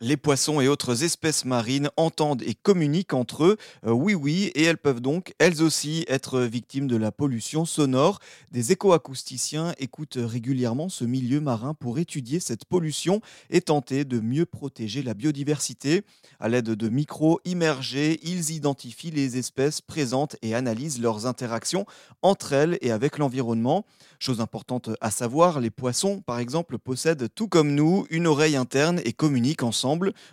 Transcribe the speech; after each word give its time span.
Les 0.00 0.16
poissons 0.16 0.60
et 0.60 0.68
autres 0.68 1.02
espèces 1.02 1.44
marines 1.44 1.90
entendent 1.96 2.42
et 2.42 2.54
communiquent 2.54 3.14
entre 3.14 3.42
eux, 3.42 3.56
euh, 3.84 3.90
oui 3.90 4.14
oui, 4.14 4.52
et 4.54 4.62
elles 4.62 4.78
peuvent 4.78 5.00
donc, 5.00 5.34
elles 5.40 5.60
aussi, 5.60 6.04
être 6.06 6.38
victimes 6.42 6.86
de 6.86 6.94
la 6.94 7.10
pollution 7.10 7.64
sonore. 7.64 8.20
Des 8.52 8.70
écoacousticiens 8.70 9.74
écoutent 9.80 10.18
régulièrement 10.20 10.88
ce 10.88 11.04
milieu 11.04 11.40
marin 11.40 11.74
pour 11.74 11.98
étudier 11.98 12.38
cette 12.38 12.64
pollution 12.64 13.20
et 13.50 13.60
tenter 13.60 14.04
de 14.04 14.20
mieux 14.20 14.46
protéger 14.46 15.02
la 15.02 15.14
biodiversité. 15.14 16.04
À 16.38 16.48
l'aide 16.48 16.66
de 16.66 16.88
micros 16.88 17.40
immergés, 17.44 18.20
ils 18.22 18.52
identifient 18.52 19.10
les 19.10 19.36
espèces 19.36 19.80
présentes 19.80 20.36
et 20.42 20.54
analysent 20.54 21.00
leurs 21.00 21.26
interactions 21.26 21.86
entre 22.22 22.52
elles 22.52 22.78
et 22.82 22.92
avec 22.92 23.18
l'environnement. 23.18 23.84
Chose 24.20 24.40
importante 24.40 24.90
à 25.00 25.10
savoir, 25.10 25.58
les 25.58 25.70
poissons, 25.70 26.20
par 26.20 26.38
exemple, 26.38 26.78
possèdent 26.78 27.26
tout 27.34 27.48
comme 27.48 27.74
nous 27.74 28.06
une 28.10 28.28
oreille 28.28 28.56
interne 28.56 29.00
et 29.04 29.12
communiquent 29.12 29.64
ensemble 29.64 29.87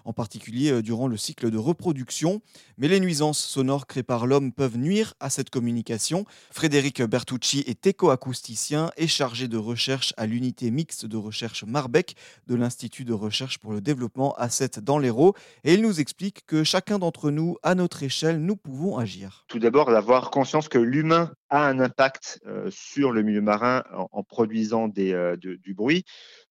en 0.06 0.14
particulier 0.14 0.72
euh, 0.72 0.82
durant 0.82 1.08
le 1.08 1.18
cycle 1.18 1.50
de 1.50 1.58
reproduction. 1.58 2.42
Mais 2.78 2.88
les 2.88 3.00
nuisances 3.00 3.40
sonores 3.40 3.88
créées 3.88 4.04
par 4.04 4.28
l'homme 4.28 4.52
peuvent 4.52 4.78
nuire 4.78 5.14
à 5.20 5.30
cette 5.30 5.50
communication. 5.50 6.26
Frédéric 6.52 7.02
Bertucci 7.02 7.64
est 7.68 7.88
écoacousticien 7.88 8.92
et 8.98 9.08
chargé 9.08 9.48
de 9.48 9.58
recherche 9.58 10.14
à 10.18 10.26
l'unité 10.26 10.72
mixte 10.72 11.06
de 11.06 11.18
recherche 11.18 11.64
Marbec 11.64 12.16
de 12.48 12.56
l'Institut 12.56 13.06
de 13.06 13.14
recherche 13.14 13.58
pour 13.58 13.72
le 13.72 13.82
développement 13.82 14.36
A7 14.40 14.80
dans 14.80 15.00
l'Hérault. 15.00 15.36
Et 15.64 15.74
il 15.74 15.82
nous 15.82 16.00
explique 16.00 16.46
que 16.46 16.64
chacun 16.64 17.00
d'entre 17.00 17.32
nous, 17.32 17.58
à 17.64 17.76
notre 17.76 18.04
échelle, 18.04 18.40
nous 18.40 18.56
pouvons 18.56 18.98
agir. 18.98 19.46
Tout 19.48 19.60
d'abord, 19.60 19.90
d'avoir 19.92 20.32
conscience 20.32 20.70
que 20.70 20.78
l'humain 20.78 21.32
a 21.56 21.68
un 21.68 21.80
impact 21.80 22.40
euh, 22.46 22.70
sur 22.70 23.12
le 23.12 23.24
milieu 23.24 23.42
marin 23.42 23.84
en, 24.12 24.24
produisant 24.24 24.88
des, 24.88 25.14
euh, 25.14 25.38
du 25.38 25.74
bruit. 25.74 26.04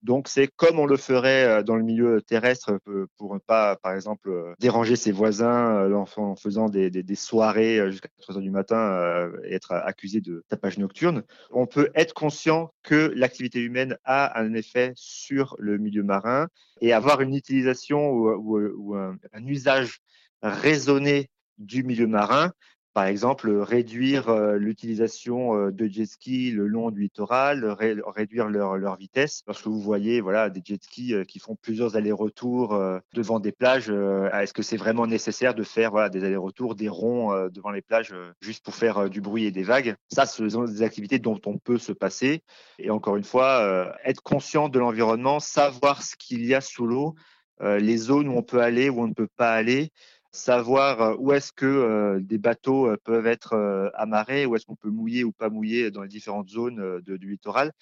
Donc, 0.02 0.28
c'est 0.28 0.48
comme 0.48 0.78
on 0.78 0.86
le 0.86 0.96
ferait 0.96 1.44
euh, 1.44 1.62
dans 1.62 1.77
le 1.77 1.82
milieu 1.82 2.22
terrestre 2.22 2.78
pour 3.18 3.34
ne 3.34 3.38
pas, 3.38 3.77
par 3.77 3.92
exemple, 3.92 4.54
déranger 4.58 4.96
ses 4.96 5.12
voisins 5.12 5.92
en, 5.92 6.36
faisant 6.36 6.68
des, 6.68 6.91
des, 6.91 7.14
soirées 7.14 7.91
jusqu'à 7.91 8.08
3 8.22 8.36
heures 8.36 8.42
du 8.42 8.50
matin 8.50 9.30
et 9.44 9.55
être 9.55 9.72
accusé 9.72 10.20
de 10.20 10.42
tapage 10.48 10.78
nocturne. 10.78 11.22
On 11.50 11.66
peut 11.66 11.91
être 11.94 12.14
conscient 12.14 12.72
que 12.83 13.12
l'activité 13.14 13.61
humaine 13.61 13.96
a 14.05 14.41
un 14.41 14.55
effet 14.55 14.92
sur 14.96 15.55
le 15.58 15.78
milieu 15.78 16.02
marin 16.02 16.48
et 16.80 16.92
avoir 16.92 17.20
une 17.20 17.34
utilisation 17.34 18.11
ou, 18.11 18.94
un, 18.94 19.16
un 19.33 19.46
usage 19.46 20.00
raisonné 20.42 21.30
du 21.58 21.84
milieu 21.84 22.06
marin 22.06 22.52
par 22.95 23.06
exemple, 23.06 23.50
réduire 23.50 24.28
euh, 24.28 24.56
l'utilisation 24.56 25.56
euh, 25.56 25.73
de 25.73 25.89
jet 25.89 26.06
ski 26.06 26.53
le 26.53 26.69
long 26.69 26.92
du 26.92 27.03
littoral, 27.03 27.67
réduire 28.06 28.48
leur, 28.48 28.97
vitesse. 28.97 29.42
Lorsque 29.48 29.67
vous 29.67 29.81
voyez 29.81 30.20
voilà, 30.20 30.48
des 30.48 30.62
jet 30.64 30.81
skis 30.81 31.12
euh, 31.12 31.25
qui 31.25 31.41
font 31.41 31.56
plusieurs 31.56 31.97
allers-retours 31.97 32.81
devant 33.12 33.41
des 33.41 33.51
plages, 33.51 33.91
est-ce 33.91 34.53
que 34.53 34.62
c'est 34.62 34.77
vraiment 34.77 35.09
nécessaire 35.09 35.55
de 35.55 35.64
faire 35.64 35.91
voilà, 35.91 36.09
des 36.09 36.23
allers-retours, 36.23 36.77
des 36.77 36.89
ronds 36.89 37.48
devant 37.48 37.70
les 37.70 37.83
plages 37.83 38.14
juste 38.41 38.64
pour 38.64 38.75
faire 38.75 39.11
du 39.11 39.20
bruit 39.20 39.47
et 39.47 39.51
des 39.51 39.64
vagues? 39.64 39.97
Ça, 40.12 40.27
ce 40.27 40.48
sont 40.48 40.64
des 40.64 40.83
activités 40.83 41.19
dont 41.19 41.41
on 41.47 41.58
peut 41.58 41.79
se 41.79 41.92
passer. 41.92 42.42
Et 42.79 42.91
encore 42.91 43.17
une 43.17 43.25
fois, 43.25 43.97
être 44.05 44.23
conscient 44.23 44.69
de 44.69 44.79
l'environnement, 44.79 45.41
savoir 45.41 46.03
ce 46.03 46.14
qu'il 46.17 46.45
y 46.47 46.55
a 46.55 46.61
sous 46.61 46.86
l'eau, 46.86 47.14
les 47.61 47.97
zones 47.97 48.29
où 48.29 48.36
on 48.36 48.42
peut 48.42 48.61
aller, 48.61 48.89
où 48.89 49.01
on 49.01 49.08
ne 49.08 49.14
peut 49.14 49.29
pas 49.36 49.53
aller 49.53 49.91
savoir 50.34 51.00
euh, 51.00 51.16
où 51.18 51.32
est-ce 51.32 51.52
que 51.52 51.64
euh, 51.64 52.20
des 52.20 52.38
bateaux 52.38 52.88
euh, 52.88 52.96
peuvent 53.04 53.27
être 53.27 53.92
amarrés, 53.94 54.46
où 54.46 54.56
est-ce 54.56 54.66
qu'on 54.66 54.77
peut 54.77 54.90
mouiller 54.90 55.24
ou 55.24 55.32
pas 55.32 55.48
mouiller 55.48 55.90
dans 55.90 56.02
les 56.02 56.08
différentes 56.08 56.48
zones 56.48 57.00
du 57.06 57.30
littoral. 57.30 57.72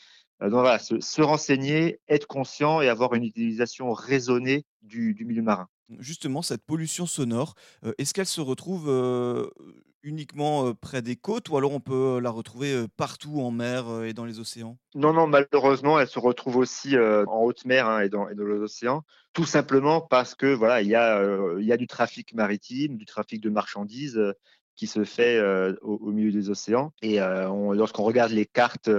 donc 0.41 0.50
voilà, 0.50 0.78
se, 0.78 1.23
renseigner, 1.23 2.00
être 2.08 2.27
conscient 2.27 2.80
et 2.80 2.89
avoir 2.89 3.14
une 3.14 3.25
utilisation 3.25 3.92
raisonnée 3.92 4.64
du, 4.83 5.17
milieu 5.25 5.42
marin. 5.42 5.69
Justement, 5.98 6.42
cette 6.42 6.64
pollution 6.64 7.06
sonore, 7.06 7.55
est-ce 7.98 8.12
qu'elle 8.12 8.27
se 8.27 8.41
retrouve 8.41 8.89
uniquement 10.03 10.75
près 10.75 11.03
des 11.03 11.17
côtes 11.17 11.48
ou 11.48 11.56
alors 11.56 11.72
on 11.72 11.81
peut 11.81 12.19
la 12.20 12.31
retrouver 12.31 12.86
partout 12.96 13.40
en 13.40 13.51
mer 13.51 14.02
et 14.05 14.13
dans 14.13 14.24
les 14.24 14.40
océans? 14.40 14.77
Non, 14.95 15.13
non, 15.13 15.27
malheureusement, 15.27 15.98
elle 15.98 16.08
se 16.08 16.18
retrouve 16.18 16.57
aussi 16.57 16.96
en 16.98 17.42
haute 17.42 17.64
mer 17.64 17.89
hein, 17.89 18.01
et, 18.01 18.08
dans, 18.08 18.27
les 18.27 18.61
océans, 18.61 19.02
tout 19.33 19.45
simplement 19.45 20.01
parce 20.01 20.35
que 20.35 20.52
voilà, 20.52 20.83
il 20.83 20.89
y, 20.89 20.95
a, 20.95 21.23
y 21.58 21.73
a 21.73 21.77
du 21.77 21.86
trafic 21.86 22.35
maritime, 22.35 22.96
du 22.96 23.05
trafic 23.05 23.41
de 23.41 23.51
marchandises 23.51 24.20
qui 24.74 24.86
se 24.86 25.05
fait 25.05 25.41
au, 25.83 26.11
milieu 26.11 26.33
des 26.33 26.51
océans. 26.51 26.92
Et 27.02 27.18
lorsqu'on 27.18 28.05
regarde 28.05 28.33
les 28.33 28.46
cartes 28.46 28.91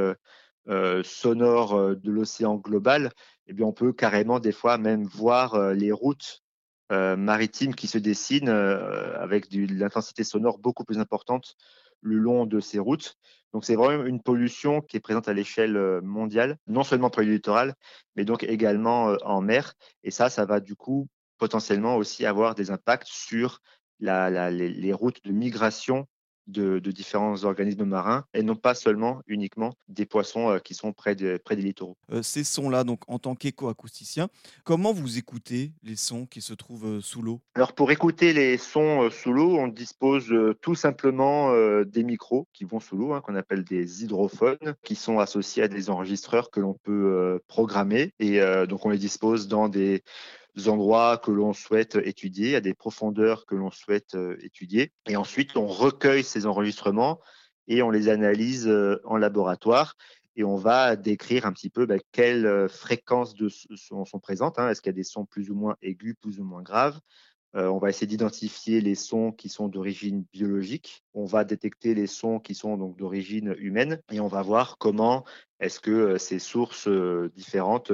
sonores 1.04 1.96
de 1.96 2.12
l'océan 2.12 2.56
global, 2.56 3.12
eh 3.48 3.54
bien, 3.54 3.66
on 3.66 3.74
peut 3.74 3.94
carrément 3.94 4.40
des 4.40 4.52
fois 4.52 4.78
même 4.78 5.04
voir 5.04 5.74
les 5.74 5.92
routes 5.92 6.43
euh, 6.43 6.43
maritime 6.92 7.76
qui 7.76 7.88
se 7.88 7.98
dessine 7.98 8.50
euh, 8.50 9.18
avec 9.20 9.50
de 9.50 9.66
l'intensité 9.74 10.24
sonore 10.24 10.60
beaucoup 10.60 10.84
plus 10.84 11.00
importante 11.00 11.56
le 12.02 12.18
long 12.18 12.46
de 12.46 12.60
ces 12.60 12.80
routes. 12.80 13.16
Donc 13.54 13.66
c'est 13.66 13.76
vraiment 13.76 14.04
une 14.06 14.22
pollution 14.22 14.82
qui 14.82 14.98
est 14.98 15.00
présente 15.00 15.28
à 15.28 15.34
l'échelle 15.34 15.78
euh, 15.78 16.02
mondiale, 16.02 16.58
non 16.68 16.84
seulement 16.84 17.10
pour 17.10 17.22
le 17.22 17.30
littoral, 17.30 17.76
mais 18.16 18.26
donc 18.26 18.44
également 18.44 19.16
en 19.24 19.42
mer. 19.42 19.74
Et 20.04 20.12
ça, 20.12 20.30
ça 20.30 20.46
va 20.46 20.60
du 20.60 20.76
coup 20.76 21.08
potentiellement 21.38 21.96
aussi 21.96 22.26
avoir 22.26 22.56
des 22.56 22.72
impacts 22.72 23.08
sur 23.08 23.60
les, 24.00 24.94
routes 24.94 25.24
de 25.24 25.32
migration 25.32 26.08
de, 26.48 26.80
différents 26.80 27.44
organismes 27.44 27.86
marins 27.86 28.26
et 28.34 28.44
non 28.44 28.56
pas 28.56 28.76
seulement 28.76 29.22
uniquement 29.28 29.74
des 29.88 30.06
poissons 30.06 30.50
euh, 30.50 30.60
qui 30.60 30.74
sont 30.74 30.94
près, 30.94 31.16
près 31.40 31.56
des 31.56 31.62
littoraux. 31.62 31.98
Euh, 32.12 32.22
ces 32.22 32.44
sons-là, 32.44 32.84
donc 32.84 33.02
en 33.08 33.20
tant 33.20 33.36
qu'écoacousticien, 33.36 34.30
comment 34.64 34.94
vous 34.94 35.18
écoutez 35.18 35.72
les 35.84 35.96
sons 35.96 36.26
qui 36.26 36.42
se 36.42 36.54
trouvent 36.54 36.86
euh, 36.86 37.02
sous 37.02 37.22
l'eau? 37.22 37.42
Alors 37.56 37.74
pour 37.74 37.92
écouter 37.92 38.34
les 38.34 38.58
sons 38.58 39.10
sous 39.10 39.34
l'eau, 39.34 39.58
on 39.58 39.68
dispose 39.68 40.34
tout 40.62 40.76
simplement 40.76 41.54
des 41.84 42.04
micros 42.04 42.48
qui 42.54 42.66
vont 42.66 42.80
sous 42.80 42.98
l'eau, 42.98 43.14
hein, 43.14 43.22
qu'on 43.22 43.36
appelle 43.36 43.64
des 43.64 44.04
hydrophones, 44.04 44.76
qui 44.84 44.96
sont 44.96 45.20
associés 45.20 45.64
à 45.64 45.68
des 45.68 45.90
enregistreurs 45.90 46.52
que 46.52 46.60
l'on 46.60 46.74
peut 46.74 47.40
programmer 47.48 48.14
et 48.20 48.40
donc 48.68 48.86
on 48.86 48.90
les 48.90 48.98
dispose 48.98 49.48
dans 49.48 49.70
des 49.70 50.04
endroits 50.68 51.18
que 51.18 51.32
l'on 51.32 51.54
souhaite 51.54 51.98
étudier, 52.04 52.56
à 52.56 52.62
des 52.62 52.74
profondeurs 52.74 53.46
que 53.46 53.56
l'on 53.56 53.72
souhaite 53.72 54.16
euh, 54.16 54.38
étudier. 54.42 54.92
Et 55.08 55.16
ensuite, 55.16 55.58
on 55.58 55.68
recueille 55.68 56.24
ces 56.24 56.46
enregistrements 56.46 57.20
et 57.68 57.82
on 57.82 57.90
les 57.90 58.10
analyse 58.10 58.68
euh, 58.68 59.02
en 59.06 59.18
laboratoire 59.18 59.96
et 60.36 60.44
on 60.44 60.56
va 60.56 60.96
décrire 60.96 61.46
un 61.46 61.54
petit 61.54 61.70
peu 61.70 61.86
bah, 61.86 61.98
quelles 62.12 62.46
euh, 62.46 62.68
fréquences 62.68 63.36
sont 63.76 64.20
présentes. 64.20 64.60
Hein. 64.60 64.70
Est-ce 64.70 64.82
qu'il 64.82 64.90
y 64.90 64.96
a 64.96 64.98
des 64.98 65.04
sons 65.04 65.26
plus 65.26 65.50
ou 65.50 65.56
moins 65.56 65.76
aigus, 65.82 66.16
plus 66.20 66.40
ou 66.40 66.44
moins 66.44 66.62
graves? 66.62 67.00
On 67.56 67.78
va 67.78 67.92
essayer 67.92 68.08
d'identifier 68.08 68.82
les 68.82 68.96
sons 68.96 69.32
qui 69.32 69.48
sont 69.48 69.68
d'origine 69.68 70.26
biologique. 70.34 71.04
On 71.14 71.26
va 71.26 71.44
détecter 71.44 71.94
les 71.94 72.08
sons 72.08 72.40
qui 72.40 72.56
sont 72.56 72.78
donc 72.78 72.98
d'origine 72.98 73.54
humaine 73.60 74.02
et 74.12 74.20
on 74.20 74.28
va 74.28 74.42
voir 74.42 74.80
comment 74.80 75.24
est-ce 75.60 75.80
que 75.80 76.18
ces 76.18 76.40
sources 76.40 76.88
différentes 77.36 77.92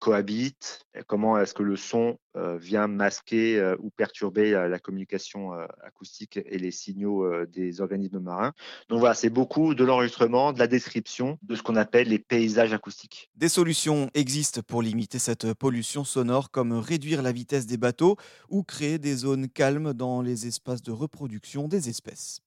cohabitent? 0.00 0.86
Comment 1.06 1.38
est-ce 1.38 1.54
que 1.54 1.62
le 1.62 1.76
son 1.76 2.18
euh, 2.36 2.58
vient 2.58 2.88
masquer 2.88 3.60
euh, 3.60 3.76
ou 3.78 3.90
perturber 3.90 4.50
la 4.50 4.78
communication 4.78 5.54
euh, 5.54 5.66
acoustique 5.84 6.40
et 6.44 6.58
les 6.58 6.72
signaux 6.72 7.46
des 7.46 7.80
organismes 7.80 8.18
marins? 8.18 8.52
Donc 8.88 8.98
voilà, 8.98 9.14
c'est 9.14 9.30
beaucoup 9.30 9.74
de 9.74 9.84
l'enregistrement, 9.84 10.52
de 10.52 10.58
la 10.58 10.66
description 10.66 11.38
de 11.42 11.54
ce 11.54 11.62
qu'on 11.62 11.76
appelle 11.76 12.08
les 12.08 12.18
paysages 12.18 12.72
acoustiques. 12.72 13.30
Des 13.36 13.48
solutions 13.48 14.10
existent 14.14 14.62
pour 14.66 14.82
limiter 14.82 15.18
cette 15.20 15.54
pollution 15.54 16.02
sonore, 16.02 16.50
comme 16.50 16.72
réduire 16.72 17.22
la 17.22 17.32
vitesse 17.32 17.66
des 17.66 17.76
bateaux 17.76 18.16
ou 18.48 18.64
créer 18.64 18.98
des 18.98 19.14
zones 19.14 19.48
calmes 19.48 19.92
dans 19.92 20.22
les 20.22 20.46
espaces 20.46 20.82
de 20.82 20.92
reproduction 20.92 21.68
des 21.68 21.88
espèces. 21.88 22.40